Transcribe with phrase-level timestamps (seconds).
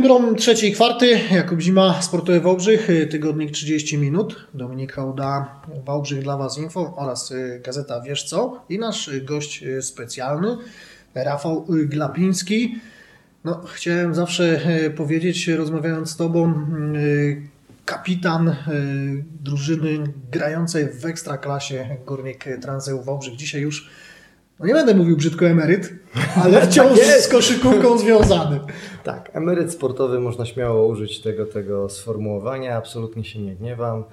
[0.00, 6.58] Syndrom trzeciej kwarty, Jakub Zima, Sportowy Wałbrzych, tygodnik 30 minut, Dominik Hałda, Wałbrzych dla Was
[6.58, 7.32] Info oraz
[7.64, 10.56] Gazeta Wiesz Co i nasz gość specjalny,
[11.14, 12.78] Rafał Glapiński.
[13.44, 14.60] No, chciałem zawsze
[14.96, 16.66] powiedzieć, rozmawiając z Tobą,
[17.84, 18.56] kapitan
[19.40, 19.98] drużyny
[20.32, 23.36] grającej w Ekstraklasie Górnik Transeł Wałbrzych.
[23.36, 23.90] Dzisiaj już
[24.60, 25.92] no nie będę mówił brzydko emeryt,
[26.44, 28.60] ale wciąż tak z koszykówką związany.
[29.04, 34.04] Tak, emeryt sportowy można śmiało użyć tego, tego sformułowania, absolutnie się nie gniewam.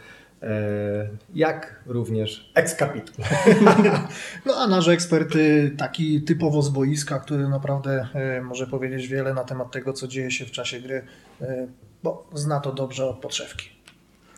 [0.43, 3.25] E, jak również ekskapitan.
[4.45, 5.33] No a nasz ekspert
[5.77, 10.31] taki typowo z boiska, który naprawdę e, może powiedzieć wiele na temat tego, co dzieje
[10.31, 11.01] się w czasie gry,
[11.41, 11.67] e,
[12.03, 13.69] bo zna to dobrze od podszewki.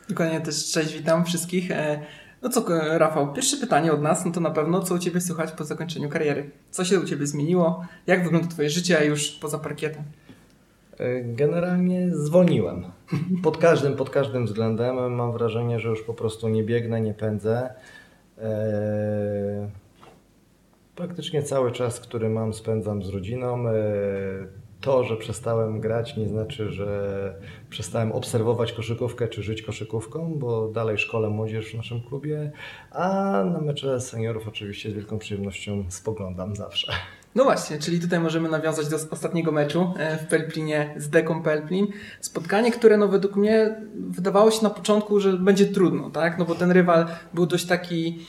[0.10, 1.72] Dokładnie też cześć, witam wszystkich.
[2.42, 2.66] No co,
[2.98, 6.10] Rafał, pierwsze pytanie od nas, no to na pewno, co u Ciebie słychać po zakończeniu
[6.10, 6.52] kariery?
[6.72, 7.86] Co się u Ciebie zmieniło?
[8.08, 10.04] Jak wygląda Twoje życie już poza parkietem?
[10.98, 12.86] E, generalnie zwolniłem.
[13.44, 15.16] Pod każdym, pod każdym względem.
[15.16, 17.70] Mam wrażenie, że już po prostu nie biegnę, nie pędzę.
[18.38, 19.70] Eee,
[20.96, 23.64] praktycznie cały czas, który mam, spędzam z rodziną.
[24.82, 27.34] To, że przestałem grać, nie znaczy, że
[27.70, 32.52] przestałem obserwować koszykówkę czy żyć koszykówką, bo dalej szkole młodzież w naszym klubie,
[32.92, 36.94] a na mecze seniorów oczywiście z wielką przyjemnością spoglądam zawsze.
[37.36, 41.88] No właśnie, czyli tutaj możemy nawiązać do ostatniego meczu e, w Pelplinie z Deką Pelplin.
[42.22, 46.38] Spotkanie, które no według mnie wydawało się na początku, że będzie trudno, tak?
[46.40, 48.20] No bo ten rywal był dość taki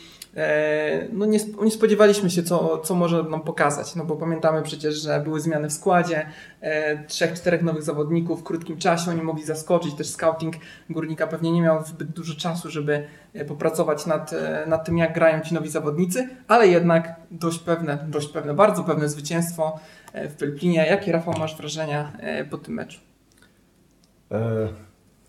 [1.12, 5.20] no nie, nie, spodziewaliśmy się, co, co może nam pokazać, no bo pamiętamy przecież, że
[5.20, 6.26] były zmiany w składzie,
[6.60, 10.54] e, trzech, czterech nowych zawodników w krótkim czasie, oni mogli zaskoczyć, też scouting
[10.90, 14.34] Górnika pewnie nie miał zbyt dużo czasu, żeby e, popracować nad,
[14.66, 19.08] nad tym, jak grają ci nowi zawodnicy, ale jednak dość pewne, dość pewne, bardzo pewne
[19.08, 19.80] zwycięstwo
[20.14, 20.86] w Pelplinie.
[20.86, 22.12] Jakie, Rafał, masz wrażenia
[22.50, 23.00] po tym meczu?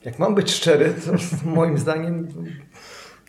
[0.06, 1.12] Jak mam być szczery, to
[1.50, 2.28] moim zdaniem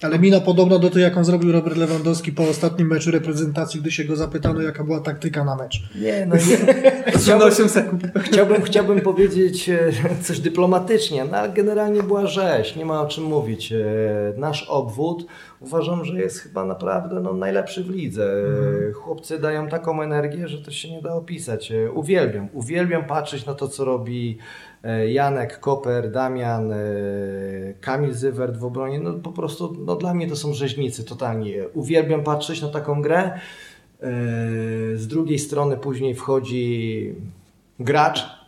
[0.05, 4.05] ale mina podobna do tej, jaką zrobił Robert Lewandowski po ostatnim meczu reprezentacji, gdy się
[4.05, 5.83] go zapytano, jaka była taktyka na mecz.
[5.95, 6.93] Nie, no nie.
[7.19, 8.03] Chciałbym, 8 sekund.
[8.19, 9.79] Chciałbym, chciałbym powiedzieć e,
[10.23, 13.73] coś dyplomatycznie, no ale generalnie była rzeź, nie ma o czym mówić.
[13.73, 13.77] E,
[14.37, 15.27] nasz obwód
[15.61, 18.33] uważam, że jest chyba naprawdę no, najlepszy w lidze.
[18.33, 18.93] Mm.
[18.93, 21.73] Chłopcy dają taką energię, że to się nie da opisać.
[21.95, 24.72] Uwielbiam, uwielbiam patrzeć na to, co robi E,
[25.09, 26.77] Janek, Koper, Damian, e,
[27.81, 31.69] Kamil Zywert w obronie, no po prostu no dla mnie to są rzeźnicy totalnie.
[31.75, 33.19] Uwielbiam patrzeć na taką grę.
[33.23, 34.11] E,
[34.95, 37.15] z drugiej strony później wchodzi
[37.81, 38.43] gracz,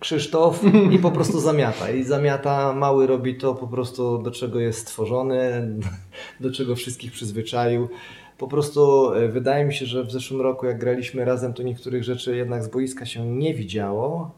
[0.00, 0.60] Krzysztof
[0.94, 1.90] i po prostu zamiata.
[1.90, 5.68] I zamiata, mały robi to po prostu do czego jest stworzony,
[6.40, 7.88] do czego wszystkich przyzwyczaił.
[8.38, 12.04] Po prostu e, wydaje mi się, że w zeszłym roku, jak graliśmy razem, to niektórych
[12.04, 14.30] rzeczy jednak z boiska się nie widziało.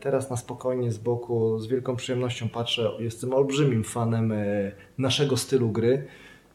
[0.00, 2.90] Teraz na spokojnie z boku, z wielką przyjemnością patrzę.
[2.98, 6.06] Jestem olbrzymim fanem e, naszego stylu gry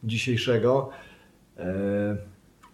[0.04, 0.90] dzisiejszego.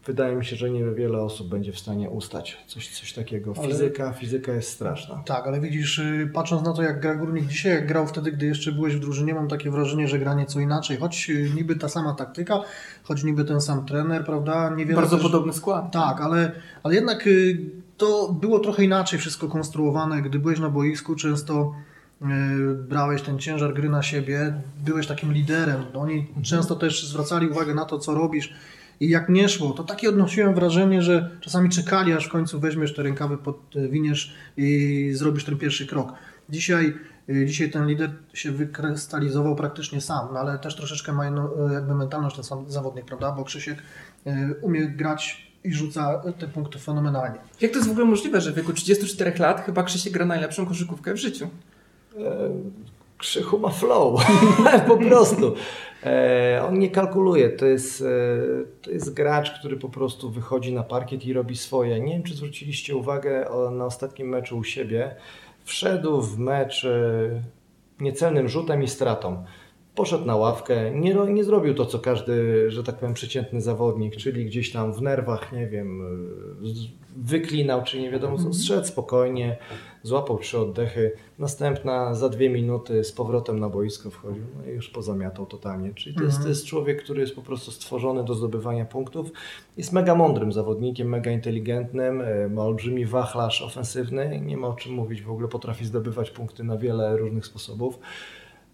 [0.07, 3.55] Wydaje mi się, że niewiele osób będzie w stanie ustać coś, coś takiego.
[3.55, 5.23] Fizyka, ale, fizyka jest straszna.
[5.27, 8.47] Tak, ale widzisz, y, patrząc na to, jak gra Górnik dzisiaj, jak grał wtedy, gdy
[8.47, 10.97] jeszcze byłeś w drużynie, mam takie wrażenie, że gra nieco inaczej.
[10.97, 12.63] Choć y, niby ta sama taktyka,
[13.03, 14.71] choć niby ten sam trener, prawda?
[14.71, 15.23] Niewiele Bardzo też...
[15.23, 15.93] podobny skład.
[15.93, 16.53] Tak, ale,
[16.83, 17.59] ale jednak y,
[17.97, 20.23] to było trochę inaczej wszystko konstruowane.
[20.23, 21.75] Gdy byłeś na boisku, często
[22.89, 25.85] brałeś ten ciężar gry na siebie, byłeś takim liderem.
[25.95, 26.43] Oni mhm.
[26.43, 28.55] często też zwracali uwagę na to, co robisz
[29.01, 32.95] i jak nie szło, to takie odnosiłem wrażenie, że czasami czekali, aż w końcu weźmiesz
[32.95, 36.13] te rękawy, podwiniesz i zrobisz ten pierwszy krok.
[36.49, 36.95] Dzisiaj,
[37.31, 41.73] y, dzisiaj ten lider się wykrystalizował praktycznie sam, no ale też troszeczkę ma jedno, y,
[41.73, 43.33] jakby mentalność ten sam zawodnik, prawda?
[43.33, 43.83] Bo Krzysiek
[44.63, 47.39] umie grać i rzuca te punkty fenomenalnie.
[47.61, 50.67] Jak to jest w ogóle możliwe, że w wieku 34 lat chyba Krzysiek gra najlepszą
[50.67, 51.49] koszykówkę w życiu?
[52.19, 52.51] E,
[53.19, 54.27] Krzychu ma flow,
[54.89, 55.55] po prostu.
[56.07, 58.05] E, on nie kalkuluje, to jest, e,
[58.83, 62.01] to jest gracz, który po prostu wychodzi na parkiet i robi swoje.
[62.01, 65.15] Nie wiem, czy zwróciliście uwagę na ostatnim meczu u siebie.
[65.65, 67.43] Wszedł w mecz e,
[68.01, 69.45] niecelnym rzutem i stratą
[69.97, 74.45] poszedł na ławkę, nie, nie zrobił to, co każdy, że tak powiem, przeciętny zawodnik, czyli
[74.45, 76.03] gdzieś tam w nerwach, nie wiem,
[77.17, 79.57] wyklinał, czy nie wiadomo co, zszedł spokojnie,
[80.03, 84.89] złapał trzy oddechy, następna za dwie minuty z powrotem na boisko wchodził, no i już
[84.89, 85.95] pozamiatał totalnie.
[85.95, 89.33] Czyli to jest, to jest człowiek, który jest po prostu stworzony do zdobywania punktów,
[89.77, 94.93] jest mega mądrym zawodnikiem, mega inteligentnym, e, ma olbrzymi wachlarz ofensywny, nie ma o czym
[94.93, 97.99] mówić, w ogóle potrafi zdobywać punkty na wiele różnych sposobów.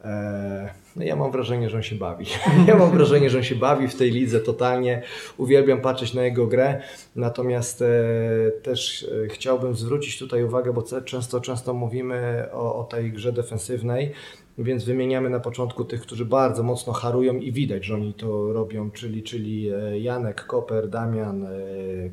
[0.05, 2.27] E, no ja mam wrażenie, że on się bawi.
[2.69, 5.03] Ja mam wrażenie, że on się bawi w tej lidze totalnie.
[5.37, 6.83] Uwielbiam patrzeć na jego grę.
[7.17, 7.87] Natomiast e,
[8.63, 14.13] też e, chciałbym zwrócić tutaj uwagę, bo często, często mówimy o, o tej grze defensywnej.
[14.59, 18.91] Więc wymieniamy na początku tych, którzy bardzo mocno harują i widać, że oni to robią,
[18.91, 21.47] czyli, czyli Janek, Koper, Damian,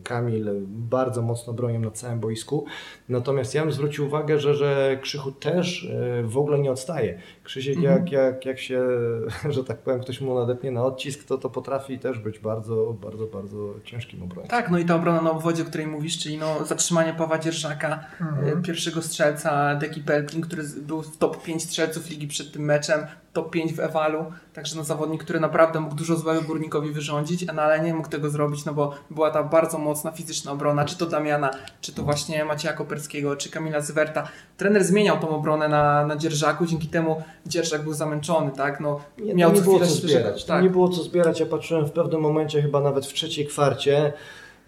[0.04, 2.66] Kamil bardzo mocno bronią na całym boisku.
[3.10, 5.92] Natomiast ja bym zwrócił uwagę, że, że Krzychu też
[6.24, 7.20] w ogóle nie odstaje.
[7.50, 7.96] Krzysiek mhm.
[7.96, 8.88] jak, jak, jak się,
[9.50, 13.28] że tak powiem, ktoś mu nadepnie na odcisk, to to potrafi też być bardzo, bardzo,
[13.28, 14.50] bardzo ciężkim obrońcą.
[14.50, 18.06] Tak, no i ta obrona na obwodzie, o której mówisz, czyli no zatrzymanie Pawła Dzierżaka,
[18.22, 18.62] mhm.
[18.62, 23.00] pierwszego strzelca Deki Pelpin, który był w top 5 strzelców ligi przed tym meczem,
[23.34, 27.62] top 5 w Ewalu, także no zawodnik, który naprawdę mógł dużo złego Górnikowi wyrządzić, no
[27.62, 31.06] ale nie mógł tego zrobić, no bo była ta bardzo mocna fizyczna obrona, czy to
[31.06, 34.28] Damiana, czy to właśnie Macieja Koperskiego, czy Kamila Zwerta.
[34.58, 38.80] Trener zmieniał tą obronę na, na Dzierżaku, dzięki temu Dzierżak był zamęczony, tak?
[38.80, 40.46] No, nie, miał nie było co zbierać.
[40.46, 40.64] Tak.
[40.64, 44.14] Nie było co zbierać, ja patrzyłem w pewnym momencie, chyba nawet w trzeciej kwarcie,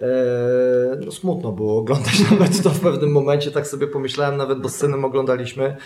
[0.02, 0.06] e,
[1.06, 4.76] no smutno było oglądać nawet to w pewnym momencie, tak sobie pomyślałem, nawet bo z
[4.76, 5.78] synem oglądaliśmy.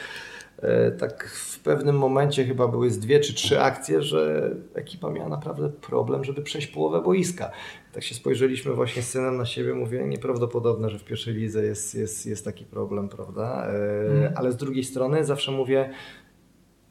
[0.65, 5.29] E, tak w pewnym momencie chyba były z dwie czy trzy akcje, że ekipa miała
[5.29, 7.51] naprawdę problem, żeby przejść połowę boiska.
[7.93, 11.95] Tak się spojrzeliśmy właśnie z synem na siebie, mówię, nieprawdopodobne, że w pierwszej lidze jest,
[11.95, 13.67] jest, jest taki problem, prawda?
[14.09, 14.33] Mm.
[14.35, 15.89] Ale z drugiej strony zawsze mówię,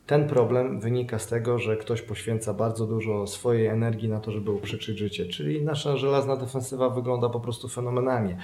[0.07, 4.51] ten problem wynika z tego, że ktoś poświęca bardzo dużo swojej energii na to, żeby
[4.51, 5.27] uprzykrzyć życie.
[5.27, 8.39] Czyli nasza żelazna defensywa wygląda po prostu fenomenalnie.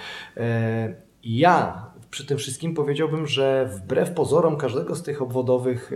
[1.25, 5.93] Ja przy tym wszystkim powiedziałbym, że wbrew pozorom każdego z tych obwodowych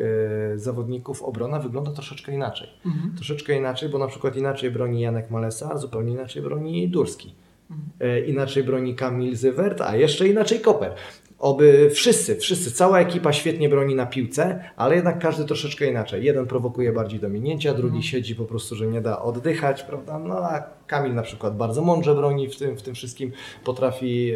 [0.55, 2.69] e, zawodników obrona wygląda troszeczkę inaczej.
[2.87, 3.15] Mhm.
[3.17, 7.35] Troszeczkę inaczej, bo na przykład inaczej broni Janek Malesa, zupełnie inaczej broni Durski.
[7.71, 7.91] Mhm.
[8.01, 10.95] E, inaczej broni Kamil Zywert, a jeszcze inaczej Koper.
[11.39, 16.25] Oby wszyscy, wszyscy, cała ekipa świetnie broni na piłce, ale jednak każdy troszeczkę inaczej.
[16.25, 18.03] Jeden prowokuje bardziej do minięcia, drugi mhm.
[18.03, 20.19] siedzi po prostu, że nie da oddychać, prawda?
[20.19, 23.33] No a Kamil na przykład bardzo mądrze broni w tym, w tym wszystkim,
[23.65, 24.31] potrafi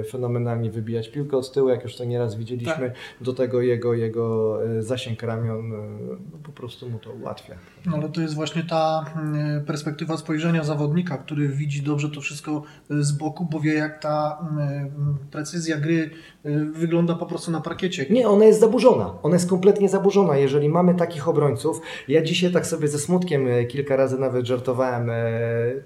[0.00, 2.74] e, fenomenalnie wybijać piłkę od tyłu, jak już to nieraz widzieliśmy.
[2.90, 2.94] Tak.
[3.20, 5.76] Do tego jego, jego e, zasięg ramion e,
[6.32, 7.54] no, po prostu mu to ułatwia.
[7.86, 12.62] No ale to jest właśnie ta mm, perspektywa spojrzenia zawodnika, który widzi dobrze to wszystko
[12.90, 16.10] z boku, bo wie jak ta mm, precyzja gry
[16.72, 18.06] wygląda po prostu na parkiecie.
[18.10, 19.14] Nie, ona jest zaburzona.
[19.22, 20.36] Ona jest kompletnie zaburzona.
[20.36, 25.10] Jeżeli mamy takich obrońców, ja dzisiaj tak sobie ze smutkiem kilka razy nawet żartowałem,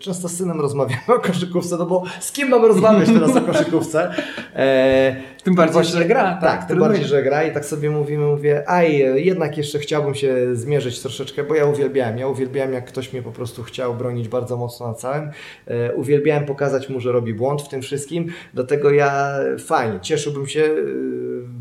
[0.08, 4.14] często z synem rozmawiamy o koszykówce, no bo z kim mamy rozmawiać teraz o koszykówce?
[4.54, 6.22] E, tym bardziej, właśnie, że gra.
[6.22, 10.14] Tak, tak tym bardziej, że gra i tak sobie mówimy, mówię, aj, jednak jeszcze chciałbym
[10.14, 14.28] się zmierzyć troszeczkę, bo ja uwielbiałem, ja uwielbiałem jak ktoś mnie po prostu chciał bronić
[14.28, 15.30] bardzo mocno na całym.
[15.66, 19.34] E, uwielbiałem pokazać mu, że robi błąd w tym wszystkim, dlatego ja
[19.66, 20.74] fajnie, cieszyłbym się e,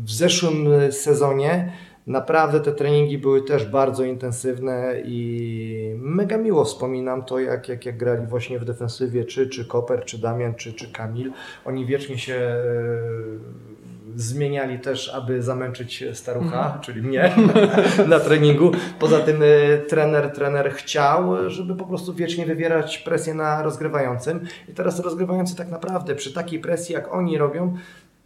[0.04, 1.72] w zeszłym sezonie
[2.08, 7.96] Naprawdę te treningi były też bardzo intensywne i mega miło wspominam to, jak, jak, jak
[7.96, 11.32] grali właśnie w defensywie, czy, czy Koper, czy Damian, czy, czy Kamil.
[11.64, 12.62] Oni wiecznie się e,
[14.16, 16.80] zmieniali też, aby zamęczyć starucha, mhm.
[16.80, 17.34] czyli mnie
[18.06, 18.72] na treningu.
[18.98, 24.46] Poza tym e, trener, trener chciał, żeby po prostu wiecznie wywierać presję na rozgrywającym.
[24.68, 27.76] I teraz rozgrywający tak naprawdę przy takiej presji, jak oni robią,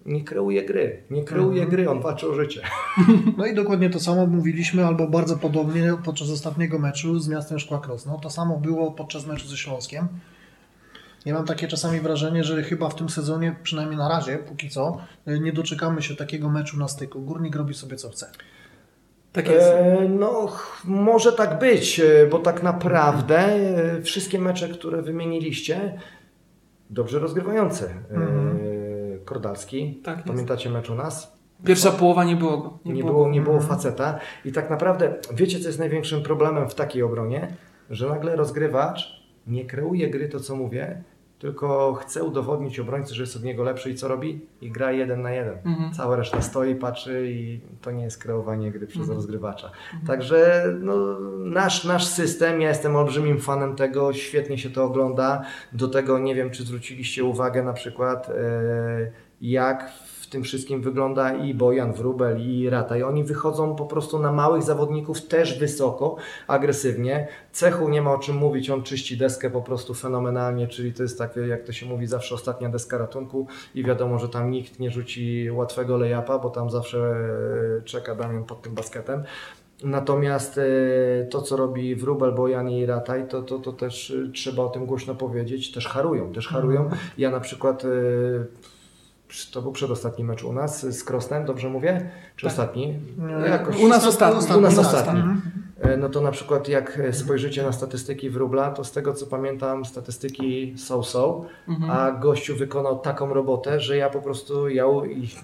[0.06, 1.02] nie kreuje gry.
[1.10, 1.70] Nie kreuje mhm.
[1.70, 2.62] gry, on walczy o życie.
[3.38, 7.81] No i dokładnie to samo mówiliśmy, albo bardzo podobnie podczas ostatniego meczu z miastem Szkła
[7.81, 8.19] Krosno.
[8.22, 10.08] To samo było podczas meczu ze Śląskiem.
[11.24, 14.98] Ja mam takie czasami wrażenie, że chyba w tym sezonie, przynajmniej na razie, póki co,
[15.26, 17.20] nie doczekamy się takiego meczu na styku.
[17.20, 18.31] Górnik robi sobie co chce.
[19.32, 19.69] Tak jest.
[19.69, 20.53] E, no,
[20.84, 25.98] może tak być, e, bo tak naprawdę e, wszystkie mecze, które wymieniliście,
[26.91, 27.91] dobrze rozgrywające.
[28.10, 28.71] Mhm.
[29.24, 30.00] Kordalski.
[30.05, 31.43] Tak Pamiętacie mecz u nas?
[31.64, 32.79] Pierwsza połowa nie było go.
[32.84, 33.76] Nie, nie było, nie było mhm.
[33.76, 34.19] faceta.
[34.44, 37.56] I tak naprawdę, wiecie co jest największym problemem w takiej obronie?
[37.91, 41.02] Że nagle rozgrywacz nie kreuje gry, to co mówię,
[41.43, 44.46] tylko chce udowodnić obrońcy, że jest od niego lepszy i co robi?
[44.61, 45.58] I gra jeden na jeden.
[45.65, 45.93] Mhm.
[45.93, 49.17] Cała reszta stoi, patrzy i to nie jest kreowanie gry przez mhm.
[49.17, 49.67] rozgrywacza.
[49.67, 50.06] Mhm.
[50.06, 55.44] Także no, nasz, nasz system, ja jestem olbrzymim fanem tego, świetnie się to ogląda.
[55.72, 58.32] Do tego nie wiem, czy zwróciliście uwagę na przykład, e,
[59.41, 59.93] jak
[60.32, 62.96] tym wszystkim wygląda i Bojan Wrubel i Rata.
[62.96, 67.29] I oni wychodzą po prostu na małych zawodników też wysoko, agresywnie.
[67.53, 71.19] Cechu nie ma o czym mówić, on czyści deskę po prostu fenomenalnie, czyli to jest
[71.19, 74.91] takie, jak to się mówi, zawsze ostatnia deska ratunku i wiadomo, że tam nikt nie
[74.91, 76.98] rzuci łatwego lejapa, bo tam zawsze
[77.79, 79.24] e, czeka Damian pod tym basketem.
[79.84, 80.62] Natomiast e,
[81.31, 84.86] to, co robi Wrubel, Bojan i Rataj, to, to, to też e, trzeba o tym
[84.86, 85.72] głośno powiedzieć.
[85.72, 86.91] Też harują, też harują.
[87.19, 87.82] Ja na przykład
[89.53, 92.10] to był przedostatni mecz u nas z Krosnem, dobrze mówię?
[92.36, 92.51] Czy Tak.
[92.53, 92.98] ostatni?
[93.19, 94.56] Nie, Jakoś- U nas ostatni.
[94.56, 94.84] U nas tak.
[94.86, 95.20] ostatni.
[95.20, 95.43] Mhm.
[95.46, 95.61] E,
[95.96, 100.75] No to na przykład jak spojrzycie na statystyki wróbla, to z tego co pamiętam statystyki
[100.77, 101.91] so-so, Mhm.
[101.91, 104.84] a gościu wykonał taką robotę, że ja po prostu, ja,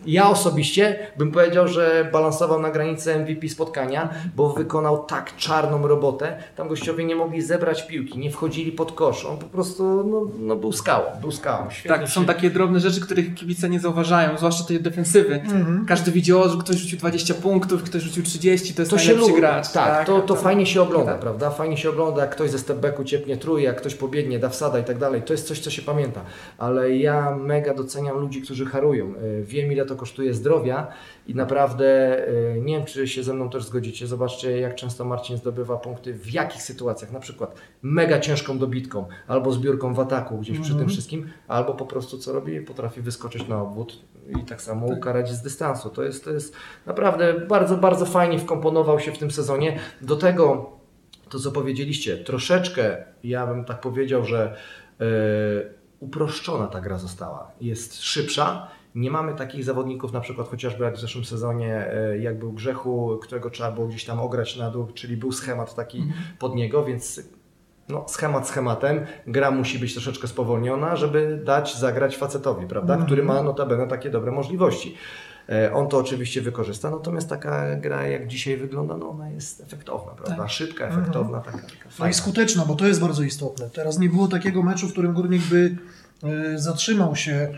[0.06, 6.36] ja osobiście bym powiedział, że balansował na granicy MVP spotkania, bo wykonał tak czarną robotę,
[6.56, 10.56] tam gościowie nie mogli zebrać piłki, nie wchodzili pod kosz, on po prostu no, no
[10.56, 11.70] był skałą, był skałą.
[11.70, 15.34] Świetnie Tak, są się- takie drobne rzeczy, których kibice nie zauważają, zwłaszcza tej defensywy.
[15.34, 15.84] Mhm.
[15.88, 19.04] Każdy widzi, o, że ktoś rzucił 20 punktów, ktoś rzucił 30, to jest To się
[19.06, 19.40] najlepszy lubi.
[19.40, 19.72] gracz.
[19.72, 20.37] Tak, to, to tak.
[20.38, 21.20] Fajnie się ogląda, Tak.
[21.20, 21.50] prawda?
[21.50, 24.84] Fajnie się ogląda, jak ktoś ze stepbacku ciepnie trój, jak ktoś pobiegnie, da wsada i
[24.84, 25.22] tak dalej.
[25.22, 26.20] To jest coś, co się pamięta.
[26.58, 29.14] Ale ja mega doceniam ludzi, którzy harują.
[29.22, 30.86] Y, Wiem, ile to kosztuje zdrowia
[31.28, 34.06] i naprawdę y, nie wiem, czy się ze mną też zgodzicie.
[34.06, 37.12] Zobaczcie, jak często Marcin zdobywa punkty, w jakich sytuacjach.
[37.12, 41.86] Na przykład mega ciężką dobitką, albo zbiórką w ataku gdzieś przy tym wszystkim, albo po
[41.86, 42.60] prostu co robi?
[42.60, 43.98] Potrafi wyskoczyć na obwód
[44.40, 45.90] i tak samo ukarać z dystansu.
[45.90, 46.54] To jest, to jest
[46.86, 49.78] naprawdę bardzo, bardzo fajnie wkomponował się w tym sezonie.
[50.00, 50.70] Do tego
[51.28, 54.56] to, co powiedzieliście, troszeczkę, ja bym tak powiedział, że
[55.00, 55.04] e,
[56.00, 57.50] uproszczona ta gra została.
[57.60, 58.77] Jest szybsza.
[58.94, 63.18] Nie mamy takich zawodników, na przykład chociażby jak w zeszłym sezonie, e, jak był Grzechu,
[63.22, 66.06] którego trzeba było gdzieś tam ograć na dół, czyli był schemat taki
[66.38, 67.22] pod niego, więc
[67.88, 69.06] no, schemat schematem.
[69.26, 72.96] Gra musi być troszeczkę spowolniona, żeby dać zagrać facetowi, prawda?
[72.96, 74.96] Który ma notabene takie dobre możliwości.
[75.48, 80.12] E, On to oczywiście wykorzysta, natomiast taka gra jak dzisiaj wygląda, no ona jest efektowna,
[80.12, 80.48] prawda?
[80.48, 83.70] Szybka, efektowna, taka, taka No i skuteczna, bo to jest bardzo istotne.
[83.70, 85.76] Teraz nie było takiego meczu, w którym górnik by
[86.22, 87.48] e, zatrzymał się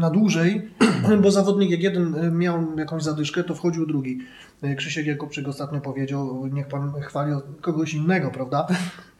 [0.00, 0.70] na dłużej,
[1.22, 4.18] bo zawodnik jak jeden e, miał jakąś zadyszkę, to wchodził drugi.
[4.62, 8.66] E, Krzysiek Jakubczyk ostatnio powiedział, niech pan chwali kogoś innego, prawda?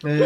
[0.04, 0.18] E,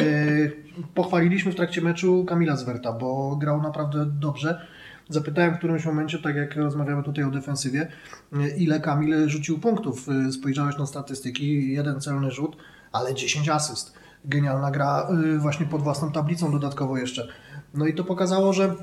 [0.95, 4.66] Pochwaliliśmy w trakcie meczu Kamila Zwerta, bo grał naprawdę dobrze.
[5.09, 7.88] Zapytałem w którymś momencie, tak jak rozmawiamy tutaj o defensywie,
[8.33, 10.09] e, ile Kamil rzucił punktów.
[10.09, 12.57] E, Spojrzałeś na statystyki, jeden celny rzut,
[12.92, 13.95] ale 10 asyst.
[14.25, 17.28] Genialna gra właśnie pod własną tablicą dodatkowo jeszcze.
[17.75, 18.75] No i to pokazało, że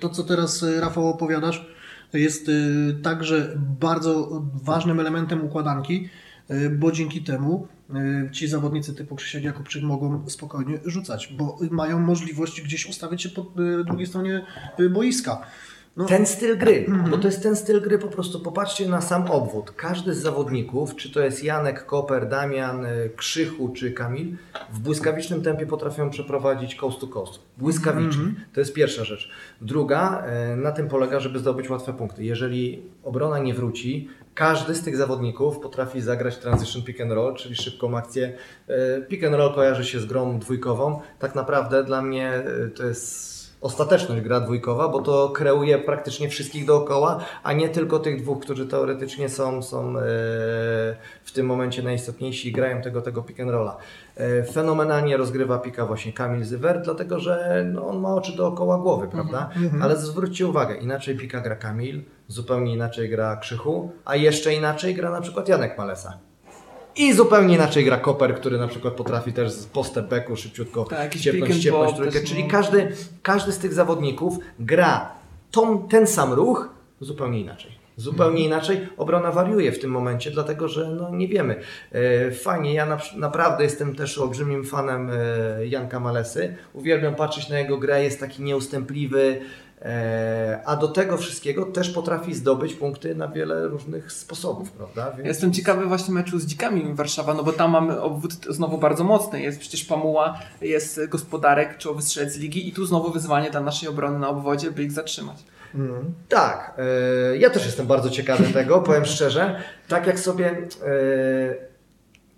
[0.00, 1.66] to co teraz y, Rafał opowiadasz
[2.12, 6.08] jest y, także bardzo ważnym elementem układanki,
[6.50, 7.68] y, bo dzięki temu
[8.32, 13.46] ci zawodnicy typu Krzysiek Jakubczyk mogą spokojnie rzucać, bo mają możliwość gdzieś ustawić się po
[13.84, 14.46] drugiej stronie
[14.90, 15.46] boiska.
[15.96, 19.30] No, Ten styl gry, bo to jest ten styl gry po prostu, popatrzcie na sam
[19.30, 19.70] obwód.
[19.70, 24.36] Każdy z zawodników, czy to jest Janek, Koper, Damian, y, Krzychu czy Kamil,
[24.72, 27.38] w błyskawicznym tempie potrafią przeprowadzić coast to coast.
[27.58, 28.24] Błyskawicznie.
[28.52, 29.30] To jest pierwsza rzecz.
[29.60, 32.24] Druga, y, na tym polega, żeby zdobyć łatwe punkty.
[32.24, 37.56] Jeżeli obrona nie wróci, każdy z tych zawodników potrafi zagrać transition pick and roll, czyli
[37.56, 38.32] szybką akcję.
[38.70, 41.00] Y, Pick and roll kojarzy się z grą dwójkową.
[41.18, 42.42] Tak naprawdę dla mnie
[42.74, 48.22] to jest ostateczność gra dwójkowa, bo to kreuje praktycznie wszystkich dookoła, a nie tylko tych
[48.22, 50.02] dwóch, którzy teoretycznie są, są e,
[51.24, 53.76] w tym momencie najistotniejsi i grają tego, tego pick and rolla.
[54.16, 59.08] E, Fenomenalnie rozgrywa pika właśnie Kamil Zywer, dlatego że no, on ma oczy dookoła głowy,
[59.08, 59.50] prawda?
[59.82, 65.10] Ale zwróćcie uwagę, inaczej pika gra Kamil, zupełnie inaczej gra Krzychu, a jeszcze inaczej gra
[65.10, 66.18] na przykład Janek Malesa.
[66.96, 71.68] I zupełnie inaczej gra Koper, który na przykład potrafi też z postep-backu szybciutko Tak, ściepnąć
[71.68, 72.20] pop trójkę.
[72.20, 72.50] Czyli no.
[72.50, 75.12] każdy, każdy z tych zawodników gra
[75.50, 76.68] tą, ten sam ruch
[77.00, 77.84] zupełnie inaczej.
[77.96, 81.60] Zupełnie inaczej obrona wariuje w tym momencie, dlatego że no, nie wiemy.
[81.92, 86.56] E, Fajnie, ja na, naprawdę jestem też olbrzymim fanem e, Janka Malesy.
[86.72, 89.40] Uwielbiam patrzeć na jego grę, jest taki nieustępliwy,
[90.64, 95.10] a do tego wszystkiego też potrafi zdobyć punkty na wiele różnych sposobów, prawda?
[95.10, 95.26] Więc...
[95.26, 99.42] Jestem ciekawy właśnie meczu z Dzikami Warszawa, no bo tam mamy obwód znowu bardzo mocny.
[99.42, 104.18] Jest przecież Pamuła, jest gospodarek, czołowy strzelec ligi i tu znowu wyzwanie dla naszej obrony
[104.18, 105.36] na obwodzie, by ich zatrzymać.
[105.74, 106.14] mm.
[106.28, 109.62] Tak, e, ja też jestem bardzo ciekawy tego, powiem szczerze.
[109.88, 111.73] Tak jak sobie e,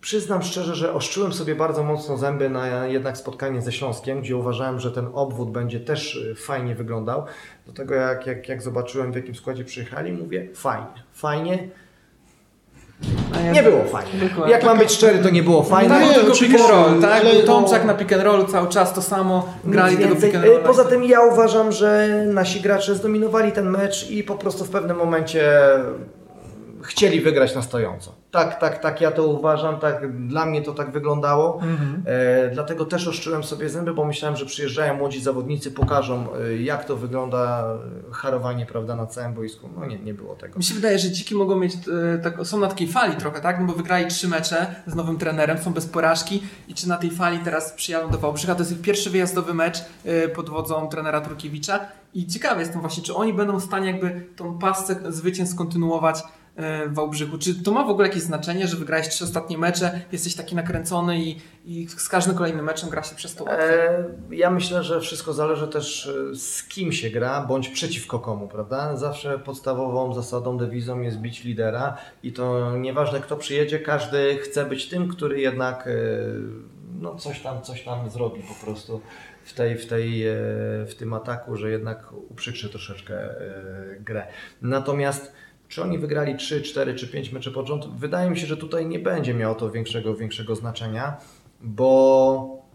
[0.07, 4.81] przyznam szczerze, że oszczyłem sobie bardzo mocno zęby na jednak spotkanie ze Śląskiem, gdzie uważałem,
[4.81, 7.25] że ten obwód będzie też e, fajnie wyglądał.
[7.67, 11.69] Do tego jak, jak, jak zobaczyłem w jakim składzie przyjechali, mówię fajnie, fajnie.
[13.45, 14.29] Ja- Nie było fajnie.
[14.29, 14.53] Dokładnie.
[14.53, 15.91] Jak mam być szczery, to nie było fajnie.
[15.91, 17.21] Tak, nie, tylko pick and roll, tak?
[17.21, 20.59] ale- Tomczak na pick and rollu cały czas to samo, grali tego pick and rolla.
[20.61, 24.71] E, Poza tym ja uważam, że nasi gracze zdominowali ten mecz i po prostu w
[24.71, 25.53] pewnym momencie
[26.83, 28.13] chcieli wygrać na stojąco.
[28.31, 31.55] Tak, tak, tak ja to uważam, tak dla mnie to tak wyglądało.
[31.63, 32.03] Mhm.
[32.07, 36.85] E, dlatego też oszczyłem sobie zęby, bo myślałem, że przyjeżdżają młodzi zawodnicy, pokażą e, jak
[36.85, 37.75] to wygląda
[38.11, 39.69] e, harowanie prawda, na całym boisku.
[39.77, 40.59] No nie, nie było tego.
[40.59, 41.75] Mi się wydaje, że dziki mogą mieć,
[42.15, 43.61] e, tak, są na takiej fali trochę, tak?
[43.61, 47.11] No bo wygrali trzy mecze z nowym trenerem, są bez porażki i czy na tej
[47.11, 48.55] fali teraz przyjadą do Wałbrzycha?
[48.55, 51.81] To jest ich pierwszy wyjazdowy mecz e, pod wodzą trenera Turkiewicza
[52.15, 56.25] i ciekawy jestem właśnie, czy oni będą w stanie jakby tą pasce zwycięstw kontynuować
[56.57, 57.39] w Wałbrzychu.
[57.39, 61.19] Czy to ma w ogóle jakieś znaczenie, że wygrałeś trzy ostatnie mecze, jesteś taki nakręcony
[61.19, 63.69] i, i z każdym kolejnym meczem gra się przez to łatwiej?
[63.69, 68.49] E, ja myślę, że wszystko zależy też e, z kim się gra, bądź przeciwko komu,
[68.49, 68.97] prawda?
[68.97, 74.89] Zawsze podstawową zasadą, dewizą jest bić lidera i to nieważne kto przyjedzie, każdy chce być
[74.89, 75.91] tym, który jednak e,
[77.01, 79.01] no coś tam, coś tam zrobi po prostu
[79.45, 80.35] w, tej, w, tej, e,
[80.87, 84.27] w tym ataku, że jednak uprzykrzy troszeczkę e, grę.
[84.63, 85.33] Natomiast
[85.69, 87.87] czy oni wygrali 3, 4 czy 5 meczy pod rząd?
[87.99, 91.17] Wydaje mi się, że tutaj nie będzie miało to większego, większego znaczenia,
[91.61, 92.67] bo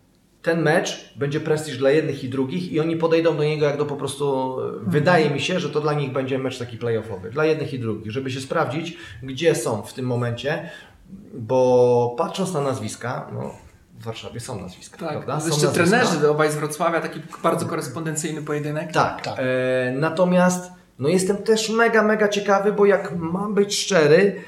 [0.42, 3.86] ten mecz będzie prestiż dla jednych i drugich i oni podejdą do niego jak do
[3.86, 7.74] po prostu, wydaje mi się, że to dla nich będzie mecz taki playoffowy, dla jednych
[7.74, 10.70] i drugich, żeby się sprawdzić, gdzie są w tym momencie,
[11.34, 13.56] bo patrząc na nazwiska, no
[14.00, 15.40] w Warszawie są nazwiska, Tak, prawda?
[15.40, 15.98] Są jeszcze nazwiska.
[16.00, 18.92] trenerzy obaj z Wrocławia, taki bardzo korespondencyjny pojedynek.
[18.92, 19.22] Tak.
[19.22, 19.36] Tak.
[19.40, 20.72] E, natomiast
[21.02, 24.42] no jestem też mega, mega ciekawy, bo jak mam być szczery,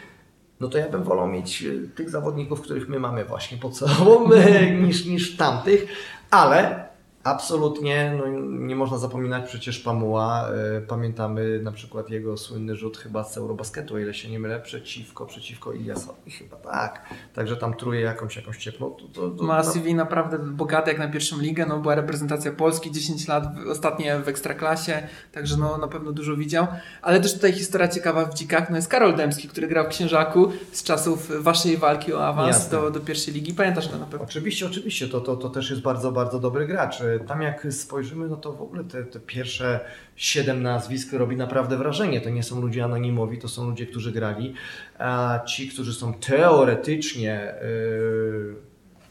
[0.59, 4.29] no to ja bym wolał mieć e, tych zawodników, których my mamy właśnie pod sobą,
[4.85, 5.85] niż, niż tamtych,
[6.31, 6.87] ale
[7.23, 8.27] absolutnie no,
[8.65, 10.49] nie można zapominać przecież Pamuła.
[10.77, 14.59] E, pamiętamy na przykład jego słynny rzut chyba z Eurobasketu, o ile się nie mylę,
[14.59, 16.31] przeciwko, przeciwko Iliasowi.
[16.31, 17.01] Chyba tak.
[17.33, 18.89] Także tam truje jakąś, jakąś ciepło.
[18.89, 22.91] To, to, to, Ma CV naprawdę bogaty jak na pierwszą ligę, no była reprezentacja Polski
[22.91, 26.67] 10 lat, ostatnie w Ekstraklasie, także no na pewno dużo widział.
[27.01, 30.51] Ale też tutaj historia ciekawa w Dzikach, no jest Karol Demski, który grał w Księżaku
[30.71, 32.79] z czasów waszej walki o awans Jasne.
[32.79, 33.53] do, do pierwszej ligi.
[33.53, 34.25] Pamiętasz go na pewno?
[34.25, 37.01] Oczywiście, oczywiście, to, to, to też jest bardzo, bardzo dobry gracz.
[37.19, 39.79] Tam jak spojrzymy, no to w ogóle te, te pierwsze
[40.15, 42.21] siedem nazwisk robi naprawdę wrażenie.
[42.21, 44.53] To nie są ludzie anonimowi, to są ludzie, którzy grali.
[44.97, 48.55] A ci, którzy są teoretycznie yy,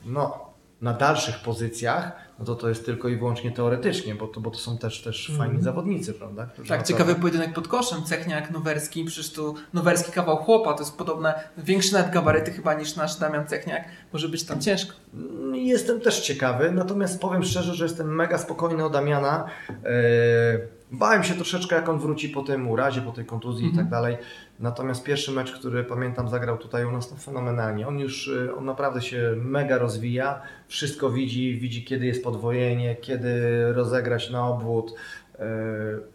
[0.05, 0.52] no,
[0.83, 4.59] na dalszych pozycjach, no to to jest tylko i wyłącznie teoretycznie, bo to, bo to
[4.59, 6.47] są też, też fajni zawodnicy, prawda?
[6.47, 10.97] Którzy Tak, ciekawy pojedynek pod koszem, Cechniak, Nowerski, przecież tu Nowerski kawał chłopa, to jest
[10.97, 14.93] podobne, większe nawet gabaryty chyba niż nasz Damian Cechniak, może być tam ciężko.
[15.15, 19.45] Mm, Jestem też ciekawy, natomiast powiem szczerze, że jestem mega spokojny o Damiana.
[19.69, 20.59] Eee,
[20.93, 24.17] Bałem się troszeczkę, jak on wróci po tym urazie, po tej kontuzji i tak dalej.
[24.61, 27.89] Natomiast pierwszy mecz, który pamiętam, zagrał tutaj u nas, no fenomenalnie.
[27.89, 33.33] On już, y, on naprawdę się mega rozwija, wszystko widzi, widzi kiedy jest podwojenie, kiedy
[33.73, 34.95] rozegrać na obwód.
[35.39, 35.47] Eee,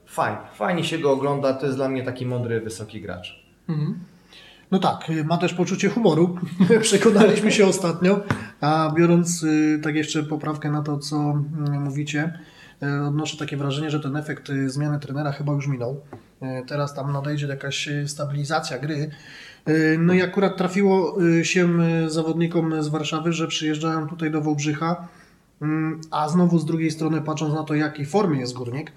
[0.06, 3.46] Fajnie, fajnie się go ogląda, to jest dla mnie taki mądry, wysoki gracz.
[3.70, 4.00] Mhm.
[4.72, 6.38] No tak, y, ma też poczucie humoru.
[6.82, 8.20] Przekonaliśmy się ostatnio.
[8.62, 12.57] A biorąc y, tak jeszcze poprawkę na to, co mm, mówicie, y,
[13.08, 16.02] odnoszę takie wrażenie, że ten efekt y, zmiany trenera chyba już minął.
[16.44, 19.10] Y, Teraz tam nadejdzie jakaś stabilizacja gry.
[20.00, 21.70] No i akurat trafiło się
[22.08, 25.08] zawodnikom z Warszawy, że przyjeżdżają tutaj do Wałbrzycha,
[25.62, 28.92] Mm, a znowu z drugiej strony patrząc na to, jakiej formie jest Górnik,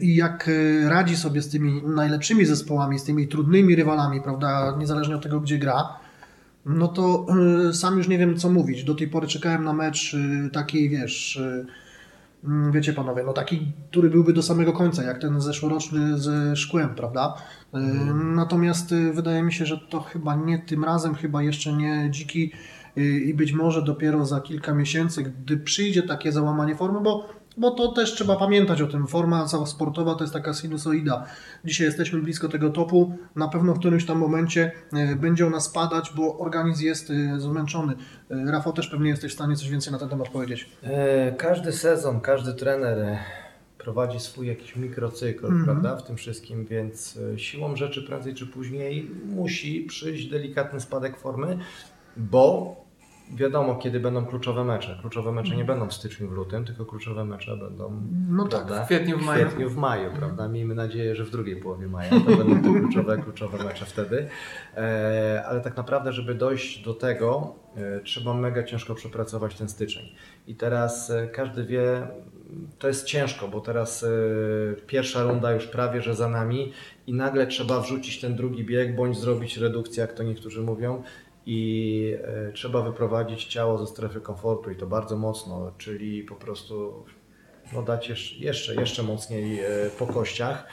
[0.00, 0.50] i jak
[0.86, 5.58] radzi sobie z tymi najlepszymi zespołami, z tymi trudnymi rywalami, prawda, niezależnie od tego, gdzie
[5.58, 5.88] gra,
[6.66, 7.26] no to
[7.72, 8.84] sam już nie wiem, co mówić.
[8.84, 10.16] Do tej pory czekałem na mecz
[10.52, 11.40] taki, wiesz,
[12.70, 17.34] wiecie panowie, no taki, który byłby do samego końca, jak ten zeszłoroczny ze Szkłem, prawda?
[17.74, 17.78] Y,
[18.14, 22.52] Natomiast y, wydaje mi się, że to chyba nie tym razem, chyba jeszcze nie dziki
[22.98, 27.70] y, i być może dopiero za kilka miesięcy, gdy przyjdzie takie załamanie formy, bo, bo
[27.70, 29.06] to też trzeba pamiętać o tym.
[29.06, 31.24] Forma sportowa to jest taka sinusoida.
[31.64, 34.72] Dzisiaj jesteśmy blisko tego topu, na pewno w którymś tam momencie
[35.12, 37.92] y, będzie ona spadać, bo organizm jest y, zmęczony.
[38.30, 40.70] Y, Rafał też pewnie jesteś w stanie coś więcej na ten temat powiedzieć.
[40.82, 43.18] E, Każdy sezon, każdy trener e,
[43.78, 45.64] prowadzi swój jakiś mikrocykl, Mhm.
[45.64, 51.18] prawda, w tym wszystkim, więc e, siłą rzeczy prędzej czy później musi przyjść delikatny spadek
[51.18, 51.58] formy,
[52.16, 52.76] bo
[53.34, 54.98] wiadomo, kiedy będą kluczowe mecze.
[55.00, 58.84] Kluczowe mecze nie będą w styczniu, w lutym, tylko kluczowe mecze będą No tak, prawda,
[58.84, 59.44] w kwietniu, w maju.
[59.44, 60.48] W kwietniu, w maju, prawda?
[60.48, 64.28] Miejmy nadzieję, że w drugiej połowie maja to będą te kluczowe, kluczowe mecze wtedy.
[64.76, 70.04] E, ale tak naprawdę, żeby dojść do tego, e, trzeba mega ciężko przepracować ten styczeń.
[70.46, 72.06] I teraz e, każdy wie,
[72.78, 74.06] to jest ciężko, bo teraz
[74.86, 76.72] pierwsza runda już prawie, że za nami
[77.06, 81.02] i nagle trzeba wrzucić ten drugi bieg, bądź zrobić redukcję, jak to niektórzy mówią,
[81.46, 82.16] i
[82.48, 87.04] e, trzeba wyprowadzić ciało ze strefy komfortu i to bardzo mocno, czyli po prostu
[87.72, 89.66] no, dać jeszcze, jeszcze, mocniej e,
[89.98, 90.66] po kościach.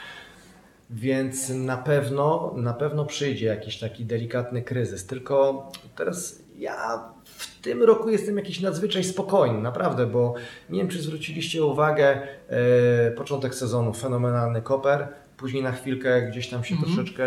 [0.90, 5.06] Więc na pewno, na pewno przyjdzie jakiś taki delikatny kryzys.
[5.08, 10.34] Tylko teraz ja w tym roku jestem jakiś nadzwyczaj spokojny, naprawdę, bo
[10.70, 15.08] nie wiem, czy zwróciliście uwagę, e, początek sezonu, fenomenalny koper,
[15.44, 16.94] później na chwilkę gdzieś tam się Mhm.
[16.94, 17.26] troszeczkę,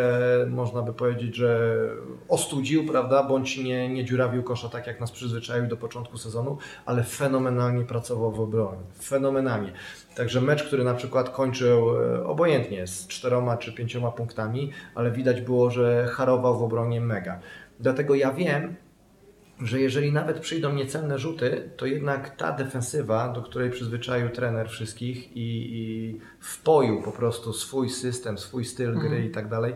[0.51, 1.79] można by powiedzieć, że
[2.29, 7.03] ostudził, prawda, bądź nie, nie dziurawił kosza tak, jak nas przyzwyczaił do początku sezonu, ale
[7.03, 9.73] fenomenalnie pracował w obronie, fenomenalnie.
[10.15, 15.41] Także mecz, który na przykład kończył e, obojętnie z czteroma czy pięcioma punktami, ale widać
[15.41, 17.41] było, że harował w obronie mega.
[17.81, 18.75] Dlatego ja wiem,
[19.61, 25.37] że jeżeli nawet przyjdą niecelne rzuty, to jednak ta defensywa, do której przyzwyczaił trener wszystkich
[25.37, 29.25] i, i wpoił po prostu swój system, swój styl gry Mhm.
[29.25, 29.75] i tak dalej,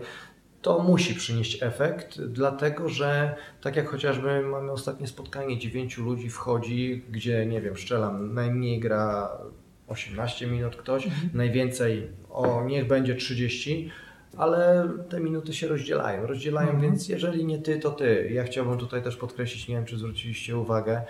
[0.63, 7.05] to musi przynieść efekt, dlatego że tak jak chociażby mamy ostatnie spotkanie, dziewięciu ludzi wchodzi,
[7.11, 9.31] gdzie nie wiem, szczelam, najmniej gra
[9.89, 13.91] 18 minut ktoś, najwięcej o niech będzie 30,
[14.37, 16.27] ale te minuty się rozdzielają.
[16.27, 16.83] Rozdzielają, Mhm.
[16.91, 18.31] więc jeżeli nie ty, to ty.
[18.33, 21.03] Ja chciałbym tutaj też podkreślić, nie wiem czy zwróciliście uwagę,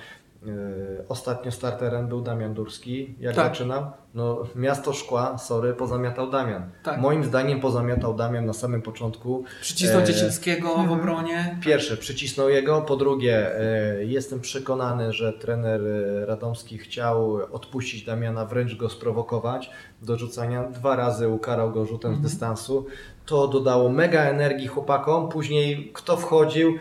[1.09, 3.15] ostatnio starterem był Damian Durski.
[3.21, 3.47] Jak Tak.
[3.47, 3.91] zaczynał?
[4.15, 6.71] No, miasto szkła, sorry, pozamiatał Damian.
[6.83, 7.01] Tak.
[7.01, 9.45] Moim zdaniem pozamiatał Damian na samym początku.
[9.61, 11.01] Przycisnął E, Ciesielskiego w mhm.
[11.01, 11.59] obronie.
[11.65, 12.83] Pierwsze, przycisnął jego.
[12.83, 19.71] Po drugie, e, jestem przekonany, że trener e, Radomski chciał odpuścić Damiana, wręcz go sprowokować
[20.03, 20.65] do rzucania.
[20.65, 22.87] Dwa razy ukarał go rzutem z dystansu.
[23.27, 25.29] To dodało mega energii chłopakom.
[25.29, 26.79] Później kto wchodził?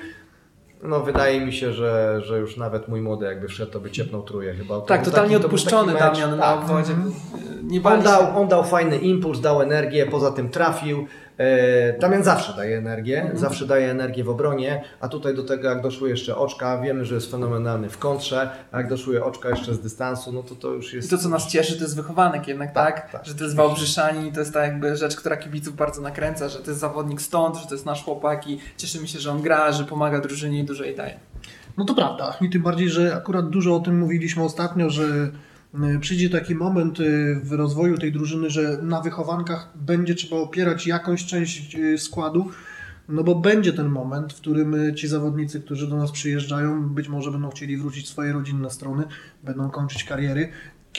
[0.83, 4.23] No wydaje mi się, że, że już nawet mój młody jakby wszedł, to by ciepnął
[4.23, 4.75] truje chyba.
[4.75, 6.59] To Tak, totalnie taki- odpuszczony Damian na tak.
[6.59, 6.93] obwodzie.
[6.93, 7.13] Mhm.
[7.63, 11.07] Nie On dał, on dał fajny impuls, dał energię, poza tym trafił.
[11.39, 13.39] E, Damian zawsze daje energię, Mhm.
[13.39, 17.15] zawsze daje energię w obronie, a tutaj do tego jak doszły jeszcze oczka, wiemy, że
[17.15, 20.93] jest fenomenalny w kontrze, a jak doszły oczka jeszcze z dystansu, no to to już
[20.93, 21.09] I jest...
[21.09, 23.11] to, co nas cieszy, to jest wychowanek jednak, Tak, tak?
[23.11, 23.25] tak.
[23.25, 26.59] Że to jest Wałbrzyszanin i to jest ta jakby rzecz, która kibiców bardzo nakręca, że
[26.59, 29.71] to jest zawodnik stąd, że to jest nasz chłopak i cieszymy się, że on gra,
[29.71, 31.19] że pomaga drużynie i dużo jej daje.
[31.77, 32.37] No to prawda.
[32.41, 35.03] I tym bardziej, że akurat dużo o tym mówiliśmy ostatnio, że
[36.01, 41.25] przyjdzie taki moment y, w rozwoju tej drużyny, że na wychowankach będzie trzeba opierać jakąś
[41.25, 42.51] część y, składu,
[43.09, 47.09] no bo będzie ten moment, w którym y, ci zawodnicy, którzy do nas przyjeżdżają, być
[47.09, 49.03] może będą chcieli wrócić swoje rodzinne strony,
[49.43, 50.49] będą kończyć kariery.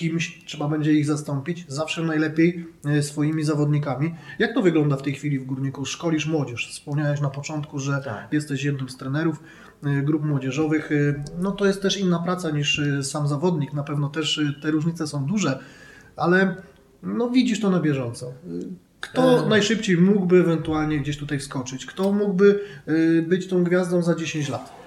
[0.00, 2.66] Kimś trzeba będzie ich zastąpić, zawsze najlepiej
[2.98, 4.14] y, swoimi zawodnikami.
[4.38, 5.84] Jak to wygląda w tej chwili w Górniku?
[5.84, 6.68] Szkolisz młodzież.
[6.70, 8.32] Wspomniałeś na początku, że Tak.
[8.32, 9.42] jesteś jednym z trenerów
[9.86, 10.92] y, grup młodzieżowych.
[10.92, 13.72] y, No to jest też inna praca niż sam zawodnik.
[13.72, 15.58] Na pewno też te różnice są duże,
[16.16, 16.54] ale
[17.02, 18.32] no widzisz to na bieżąco.
[19.00, 19.48] Kto E.
[19.48, 21.86] najszybciej mógłby ewentualnie gdzieś tutaj wskoczyć?
[21.86, 22.60] Kto mógłby
[23.28, 24.79] być tą gwiazdą za 10 lat?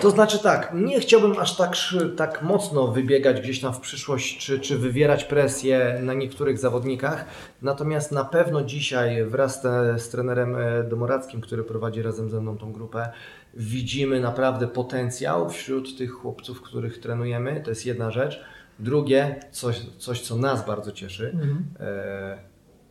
[0.00, 1.74] To znaczy tak, nie chciałbym aż tak,
[2.16, 7.24] tak mocno wybiegać gdzieś tam w przyszłość, czy, czy wywierać presję na niektórych zawodnikach,
[7.62, 12.58] natomiast na pewno dzisiaj wraz te, z trenerem e, Domorackim, który prowadzi razem ze mną
[12.58, 13.12] tą grupę,
[13.54, 18.44] widzimy naprawdę potencjał wśród tych chłopców, których trenujemy, to jest jedna rzecz.
[18.78, 21.36] Drugie, coś, coś co nas bardzo cieszy,
[21.80, 22.38] e,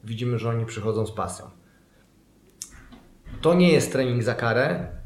[0.03, 1.45] widzimy, że oni przychodzą z pasją.
[3.41, 5.00] To nie jest trening za karę,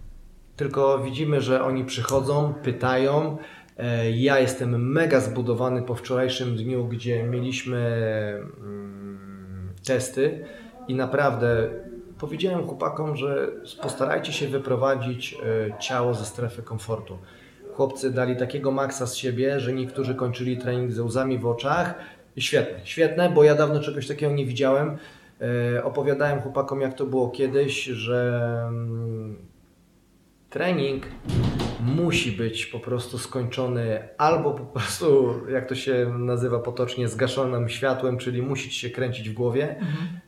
[0.56, 3.38] tylko widzimy, że oni przychodzą, pytają.
[3.78, 7.78] E, Ja jestem mega zbudowany po wczorajszym dniu, gdzie mieliśmy
[8.58, 10.46] mm, testy
[10.88, 11.70] i naprawdę
[12.20, 13.48] powiedziałem chłopakom, że
[13.82, 17.18] postarajcie się wyprowadzić e, ciało ze strefy komfortu.
[17.74, 21.96] Chłopcy dali takiego maksa z siebie, że niektórzy kończyli trening ze łzami w oczach.
[22.38, 24.98] Świetne, świetne, bo ja dawno czegoś takiego nie widziałem.
[25.76, 29.36] E, Opowiadałem chłopakom, jak to było kiedyś, że mm,
[30.56, 31.04] trening
[31.80, 38.18] musi być po prostu skończony albo po prostu, jak to się nazywa potocznie, zgaszonym światłem,
[38.18, 39.76] czyli musi ci się kręcić w głowie,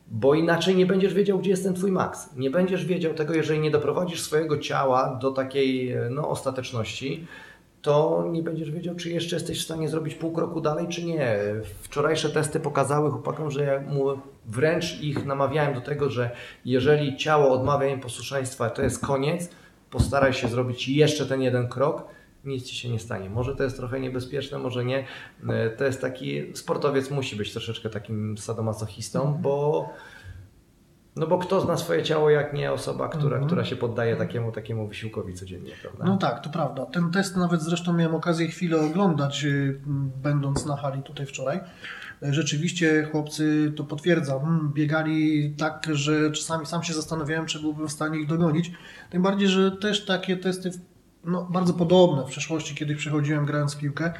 [0.08, 2.36] bo inaczej nie będziesz wiedział, gdzie jest ten twój maks.
[2.36, 7.26] Nie będziesz wiedział tego, jeżeli nie doprowadzisz swojego ciała do takiej no, ostateczności,
[7.82, 11.38] to nie będziesz wiedział, czy jeszcze jesteś w stanie zrobić pół kroku dalej, czy nie.
[11.82, 14.04] Wczorajsze testy pokazały chłopakom, że ja mu
[14.46, 16.30] wręcz ich namawiałem do tego, że
[16.64, 19.50] jeżeli ciało odmawia im posłuszeństwa, to jest koniec,
[19.90, 22.04] postaraj się zrobić jeszcze ten jeden krok,
[22.44, 23.30] nic ci się nie stanie.
[23.30, 25.04] Może to jest trochę niebezpieczne, może nie.
[25.48, 29.88] E, To jest taki, sportowiec musi być troszeczkę takim sadomasochistą, bo
[31.18, 33.46] no bo kto zna swoje ciało, jak nie osoba, która, Mhm.
[33.46, 36.04] która się poddaje takiemu, takiemu wysiłkowi codziennie, prawda?
[36.04, 36.86] No tak, to prawda.
[36.86, 39.80] Ten test nawet zresztą miałem okazję chwilę oglądać, y,
[40.22, 41.60] będąc na hali tutaj wczoraj.
[42.22, 47.88] E, Rzeczywiście chłopcy to potwierdzam, mm, biegali tak, że czasami sam się zastanawiałem, czy byłbym
[47.88, 48.72] w stanie ich dogonić.
[49.10, 50.70] Tym bardziej, że też takie testy
[51.24, 54.12] no, bardzo podobne w przeszłości kiedyś przechodziłem grając w piłkę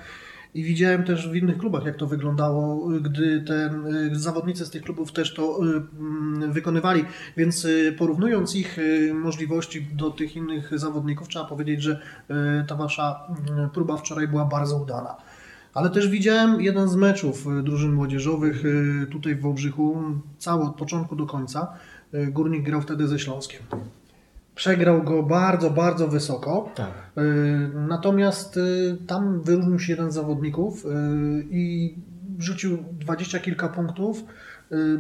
[0.55, 5.13] I widziałem też w innych klubach, jak to wyglądało, gdy ten, zawodnicy z tych klubów
[5.13, 7.05] też to y, mm, wykonywali.
[7.37, 12.01] Więc y, porównując ich y, możliwości do tych innych zawodników, trzeba powiedzieć, że
[12.69, 13.21] ta wasza
[13.75, 15.17] próba wczoraj była bardzo udana.
[15.75, 18.63] Ale też widziałem jeden z meczów drużyn młodzieżowych
[19.11, 20.03] tutaj w Wałbrzychu,
[20.39, 21.73] cały od początku do końca.
[22.29, 23.63] Górnik grał wtedy ze Śląskiem.
[24.59, 26.73] Przegrał go bardzo, bardzo wysoko.
[26.75, 26.91] Tak.
[27.19, 30.89] Y, Natomiast y, tam wyróżnił się jeden z zawodników y,
[31.51, 31.95] i
[32.39, 34.25] rzucił dwadzieścia kilka punktów.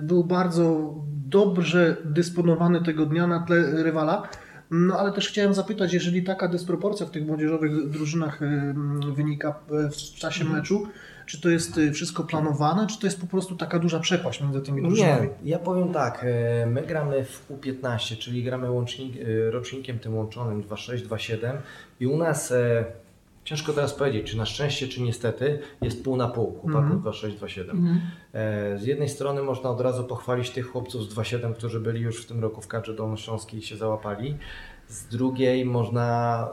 [0.02, 0.94] Był bardzo
[1.28, 4.28] dobrze dysponowany tego dnia na tle rywala.
[4.70, 8.40] No ale też chciałem zapytać, jeżeli taka dysproporcja w tych młodzieżowych drużynach
[9.14, 10.88] wynika w czasie meczu,
[11.28, 14.60] czy to jest y, wszystko planowane, czy to jest po prostu taka duża przepaść między
[14.60, 15.28] tymi drużynami?
[15.42, 20.16] Nie, ja powiem tak, e, my gramy w U15, czyli gramy łącznik, e, rocznikiem tym
[20.16, 21.52] łączonym 2.6-2.7
[22.00, 22.84] i u nas, e,
[23.44, 27.00] ciężko teraz powiedzieć, czy na szczęście, czy niestety, jest pół na pół chłopaków Mhm.
[27.02, 27.70] 2.6-2.7.
[27.70, 28.00] Mhm.
[28.32, 32.22] E, Z jednej strony można od razu pochwalić tych chłopców z 2.7, którzy byli już
[32.22, 34.36] w tym roku w kadrze dolnośląskiej i się załapali.
[34.88, 36.48] Z drugiej można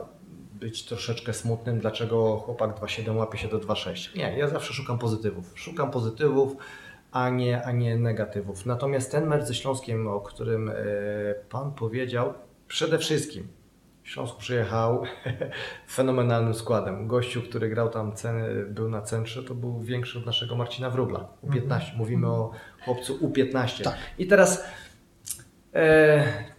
[0.60, 4.16] być troszeczkę smutnym, dlaczego chłopak 2.7 łapie się do 2.6.
[4.16, 5.52] Nie, ja zawsze szukam pozytywów.
[5.54, 6.56] Szukam pozytywów,
[7.12, 8.66] a nie, a nie negatywów.
[8.66, 10.74] Natomiast ten mecz ze Śląskiem, o którym e,
[11.50, 12.34] Pan powiedział,
[12.68, 13.48] przede wszystkim
[14.06, 15.02] Śląsk przyjechał
[15.96, 17.06] fenomenalnym składem.
[17.08, 18.36] Gościu, który grał tam, cen,
[18.74, 21.28] był na centrze, to był większy od naszego Marcina Wróbla.
[21.44, 21.96] U15.
[21.96, 22.50] Mówimy o
[22.84, 23.84] chłopcu U15.
[23.84, 23.96] Tak.
[24.18, 24.64] I teraz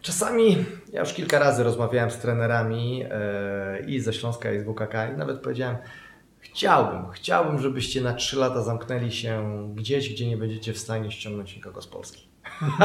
[0.01, 5.13] czasami, ja już kilka razy rozmawiałem z trenerami e, i ze Śląska, i z WKK
[5.13, 5.77] i nawet powiedziałem,
[6.39, 9.43] chciałbym, chciałbym, żebyście na 3 lata zamknęli się
[9.75, 12.27] gdzieś, gdzie nie będziecie w stanie ściągnąć nikogo z Polski.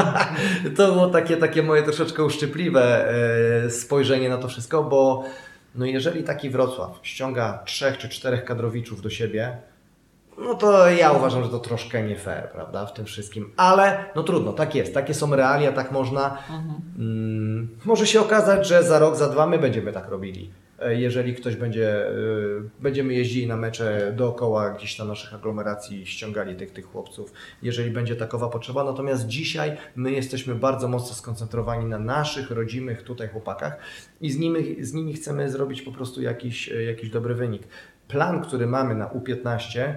[0.77, 3.13] to było takie, takie moje troszeczkę uszczypliwe
[3.65, 5.23] e, spojrzenie na to wszystko, bo
[5.75, 9.57] no jeżeli taki Wrocław ściąga trzech czy czterech kadrowiczów do siebie,
[10.37, 13.51] no to ja uważam, że to troszkę nie fair, prawda, w tym wszystkim.
[13.57, 16.37] Ale no trudno, tak jest, takie są realia, tak można.
[16.99, 20.51] Mm, może się okazać, że za rok, za dwa my będziemy tak robili.
[20.79, 22.13] E, Jeżeli ktoś będzie, e,
[22.79, 28.15] będziemy jeździli na mecze dookoła gdzieś tam naszych aglomeracji, ściągali tych, tych chłopców, jeżeli będzie
[28.15, 28.83] takowa potrzeba.
[28.83, 33.77] Natomiast dzisiaj my jesteśmy bardzo mocno skoncentrowani na naszych rodzimych tutaj chłopakach
[34.21, 37.63] i z nimi, z nimi chcemy zrobić po prostu jakiś, e, jakiś dobry wynik.
[38.07, 39.95] Plan, który mamy na U15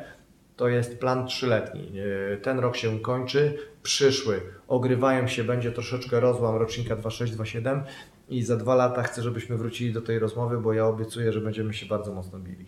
[0.56, 1.92] to jest plan trzyletni.
[2.32, 4.40] E, Ten rok się kończy, przyszły.
[4.68, 7.82] Ogrywają się, będzie troszeczkę rozłam rocznika 2627
[8.28, 11.74] i za dwa lata chcę, żebyśmy wrócili do tej rozmowy, bo ja obiecuję, że będziemy
[11.74, 12.64] się bardzo mocno bili.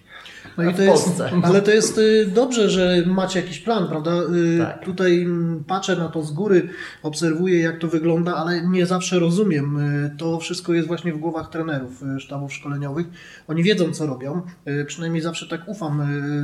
[0.59, 4.11] No A i to jest, ale to jest y, dobrze, że macie jakiś plan, prawda?
[4.55, 4.85] Y, Tak.
[4.85, 5.27] Tutaj
[5.67, 6.69] patrzę na to z góry,
[7.03, 9.79] obserwuję jak to wygląda, ale nie zawsze rozumiem.
[9.79, 13.07] Y, To wszystko jest właśnie w głowach trenerów sztabów szkoleniowych.
[13.49, 14.43] Oni wiedzą, co robią.
[14.87, 16.03] Przynajmniej zawsze tak ufam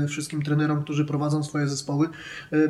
[0.08, 2.08] wszystkim trenerom, którzy prowadzą swoje zespoły,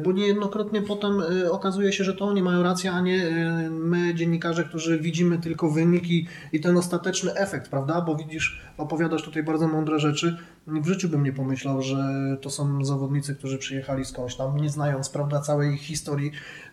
[0.04, 3.30] bo niejednokrotnie potem okazuje się, że to oni mają rację, a nie
[3.70, 8.00] my, dziennikarze, którzy widzimy tylko wyniki i ten ostateczny efekt, prawda?
[8.00, 10.36] Bo widzisz, opowiadasz tutaj bardzo mądre rzeczy.
[10.66, 11.96] W życiu bym nie pomyślał, że
[12.40, 16.30] to są zawodnicy, którzy przyjechali skądś tam, nie znając, prawda, całej ich historii.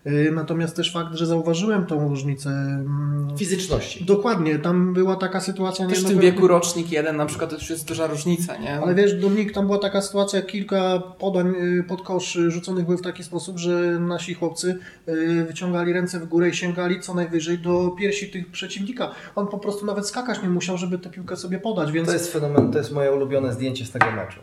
[0.08, 2.50] Y, Natomiast też fakt, że zauważyłem tą różnicę.
[2.50, 4.06] mm, Fizyczności.
[4.06, 5.88] Dokładnie, tam była taka sytuacja.
[5.88, 8.80] Też w tym wieku rocznik jeden na przykład to już jest duża różnica, nie?
[8.80, 13.02] ale wiesz, Dominik, tam była taka sytuacja, kilka podań y, pod kosz rzuconych były w
[13.02, 14.78] taki sposób, że nasi chłopcy
[15.10, 19.12] y, wyciągali ręce w górę i sięgali co najwyżej do piersi tych przeciwnika.
[19.36, 22.34] On po prostu nawet skakać nie musiał, żeby tę piłkę sobie podać, więc To jest
[22.34, 24.40] fenomen, to jest moje ulubione zdjęcie z tego meczu.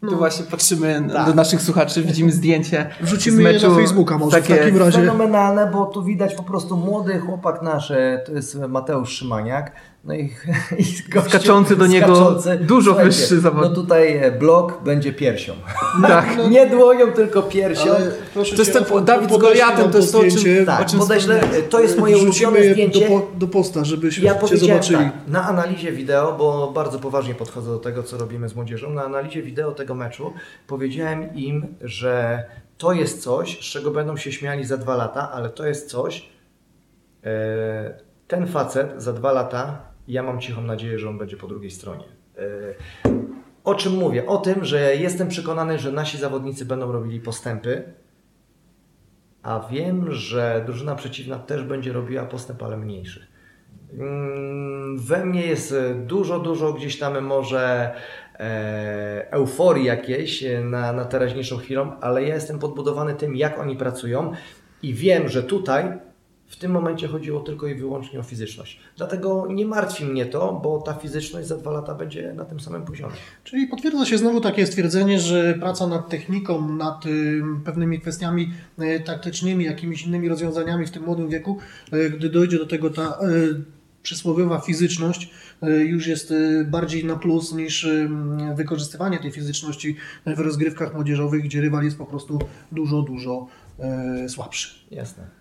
[0.00, 1.26] Tu właśnie patrzymy na- Tak.
[1.26, 3.68] do naszych słuchaczy, widzimy zdjęcie wrzucimy z je meczu.
[3.70, 4.98] na Facebooka może takie w takim razie.
[5.00, 9.72] Fenomenalne, bo tu widać po prostu młody chłopak nasz, e, to jest Mateusz Szymaniak.
[10.04, 10.18] No i,
[10.78, 13.70] i gościu, Skaczący do niego dużo Słuchajcie, wyższy zawodnik.
[13.70, 15.52] No tutaj e, blok będzie piersią.
[16.08, 16.48] Tak.
[16.50, 17.90] Nie dłonią, tylko piersią.
[18.34, 21.68] To jest ten Dawid z Goliatem, to jest to, o czym- Tak, czym podeślę, wspomniałem.
[21.68, 23.08] to jest moje ulubione zdjęcie.
[23.08, 24.98] do, do posta, żebyśmy Ja cię zobaczyli.
[24.98, 29.04] tak, na analizie wideo, bo bardzo poważnie podchodzę do tego, co robimy z młodzieżą, na
[29.04, 30.32] analizie wideo tego meczu
[30.66, 32.44] powiedziałem im, że
[32.78, 36.28] to jest coś, z czego będą się śmiali za dwa lata, ale to jest coś,
[37.24, 37.94] e,
[38.28, 42.04] ten facet za dwa lata, ja mam cichą nadzieję, że on będzie po drugiej stronie.
[42.38, 42.42] E,
[43.64, 44.26] o czym mówię?
[44.26, 47.82] O tym, że jestem przekonany, że nasi zawodnicy będą robili postępy,
[49.42, 53.26] a wiem, że drużyna przeciwna też będzie robiła postęp, ale mniejszy.
[53.92, 55.74] Mm, We mnie jest
[56.06, 57.94] dużo, dużo gdzieś tam może
[58.34, 64.32] e, euforii jakiejś na, na teraźniejszą chwilą, ale ja jestem podbudowany tym, jak oni pracują
[64.82, 65.84] i wiem, że tutaj
[66.50, 68.80] W tym momencie chodziło tylko i wyłącznie o fizyczność.
[68.96, 72.82] Dlatego nie martwi mnie to, bo ta fizyczność za dwa lata będzie na tym samym
[72.82, 73.12] poziomie.
[73.44, 79.00] Czyli potwierdza się znowu takie stwierdzenie, że praca nad techniką, nad y, pewnymi kwestiami y,
[79.00, 81.58] taktycznymi, jakimiś innymi rozwiązaniami w tym młodym wieku,
[81.92, 83.18] y, gdy dojdzie do tego ta
[84.02, 85.30] przysłowiowa fizyczność,
[85.62, 86.34] już jest
[86.64, 88.08] bardziej na plus niż y,
[88.56, 92.38] wykorzystywanie tej fizyczności w rozgrywkach młodzieżowych, gdzie rywal jest po prostu
[92.72, 93.46] dużo, dużo
[94.28, 94.74] słabszy.
[94.90, 95.39] Jasne.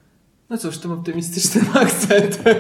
[0.49, 2.55] No cóż, tym optymistycznym akcentem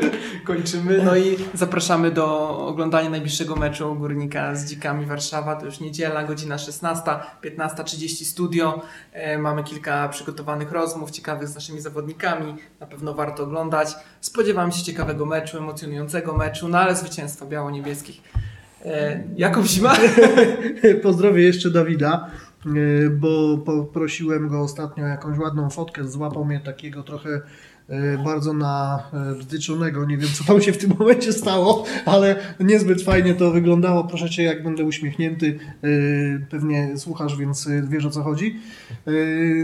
[0.45, 1.03] kończymy.
[1.03, 5.55] No i zapraszamy do oglądania najbliższego meczu Górnika z Dzikami Warszawa.
[5.55, 7.03] To już niedziela, godzina 16,
[7.43, 8.81] 15.30 studio.
[9.13, 12.55] E, mamy kilka przygotowanych rozmów ciekawych z naszymi zawodnikami.
[12.79, 13.95] Na pewno warto oglądać.
[14.21, 18.21] Spodziewamy się ciekawego meczu, emocjonującego meczu, no ale zwycięstwa biało-niebieskich.
[18.85, 19.95] E, Jakub Zima?
[21.03, 22.29] Pozdrowię jeszcze Dawida,
[22.65, 26.07] y, bo poprosiłem go ostatnio o jakąś ładną fotkę.
[26.07, 27.41] Złapał mnie takiego trochę
[28.25, 30.05] bardzo na y, bzdyczonego.
[30.05, 34.03] Nie wiem, co tam się w tym momencie stało, ale niezbyt fajnie to wyglądało.
[34.03, 38.59] Proszę Cię, jak będę uśmiechnięty, y, pewnie słuchasz, więc wiesz o co chodzi.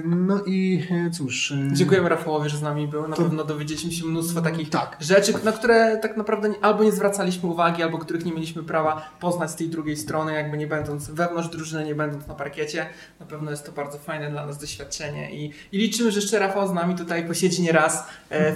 [0.05, 0.83] No i
[1.13, 1.53] cóż.
[1.71, 3.07] Dziękujemy Rafałowi, że z nami był.
[3.07, 4.97] Na To- pewno dowiedzieliśmy się mnóstwo takich Tak.
[4.99, 9.51] rzeczy, na które tak naprawdę albo nie zwracaliśmy uwagi, albo których nie mieliśmy prawa poznać
[9.51, 12.85] z tej drugiej strony, jakby nie będąc wewnątrz drużyny, nie będąc na parkiecie.
[13.19, 16.67] Na pewno jest to bardzo fajne dla nas doświadczenie i, i liczymy, że jeszcze Rafał
[16.67, 18.05] z nami tutaj posiedzi nie raz e,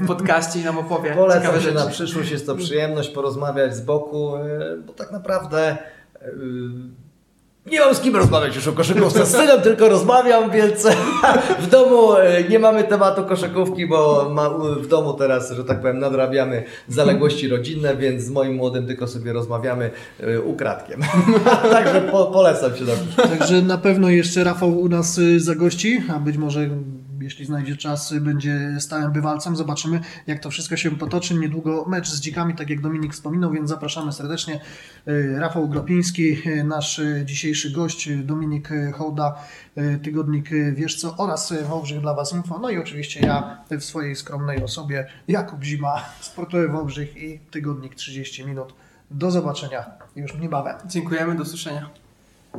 [0.02, 1.76] w podcaście i nam opowie ciekawe Polecam się rzeczy.
[1.76, 5.78] na przyszłość, jest to przyjemność porozmawiać z boku, e, bo tak naprawdę
[6.22, 6.32] e,
[7.72, 9.26] nie mam z kim rozmawiać już o koszykówce.
[9.26, 10.88] Z synem tylko rozmawiam, więc
[11.64, 16.00] w domu e, nie mamy tematu koszykówki, bo ma, w domu teraz, że tak powiem,
[16.00, 21.02] nadrabiamy zaległości rodzinne, więc z moim młodym tylko sobie rozmawiamy e, ukradkiem.
[21.72, 23.30] Także po, polecam się przyszłość.
[23.40, 26.70] Także na pewno jeszcze Rafał u nas y, zagości, a być może
[27.30, 29.56] jeśli znajdzie czas, będzie stałym bywalcem.
[29.56, 31.36] Zobaczymy, jak to wszystko się potoczy.
[31.36, 34.60] Niedługo mecz z dzikami, tak jak Dominik wspominał, więc zapraszamy serdecznie.
[35.08, 39.36] Y, Rafał Gropiński, y, nasz y, dzisiejszy gość, Dominik Hołda,
[40.04, 42.60] tygodnik Wiesz co oraz Wałbrzych dla Was Info.
[42.60, 48.46] No i oczywiście ja w swojej skromnej osobie, Jakub Zima, Sportowy Wałbrzych i tygodnik 30
[48.46, 48.74] minut.
[49.12, 50.76] Do zobaczenia już niebawem.
[50.86, 51.90] Dziękujemy, do usłyszenia.